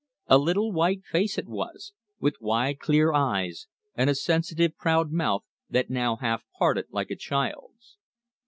A 0.25 0.39
little 0.39 0.71
white 0.71 1.05
face 1.05 1.37
it 1.37 1.45
was, 1.47 1.93
with 2.19 2.33
wide 2.41 2.79
clear 2.79 3.13
eyes 3.13 3.67
and 3.93 4.09
a 4.09 4.15
sensitive, 4.15 4.75
proud 4.75 5.11
mouth 5.11 5.43
that 5.69 5.91
now 5.91 6.15
half 6.15 6.41
parted 6.57 6.85
like 6.89 7.11
a 7.11 7.15
child's. 7.15 7.97